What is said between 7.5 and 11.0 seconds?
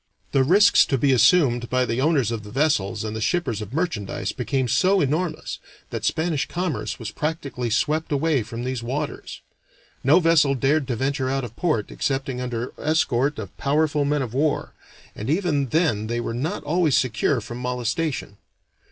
swept away from these waters. No vessel dared to